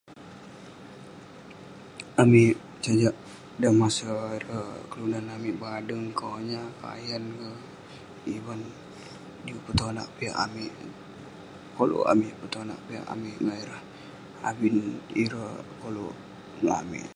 [2.23, 3.15] amik sajak
[3.61, 7.59] dan masa ireh kelunan amik badeng, konyah, kayan keh,
[8.35, 8.59] ivan,
[9.45, 10.73] juk petonak piak amik,
[11.77, 13.81] koluk amik petonak piak amik ngan ireh
[14.49, 14.75] abin
[15.23, 15.51] ireh
[15.81, 16.13] koluk
[16.61, 17.07] ngan amik